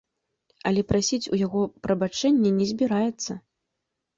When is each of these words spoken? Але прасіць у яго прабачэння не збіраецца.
Але 0.69 0.81
прасіць 0.91 1.31
у 1.37 1.39
яго 1.45 1.61
прабачэння 1.89 2.53
не 2.59 2.65
збіраецца. 2.73 3.39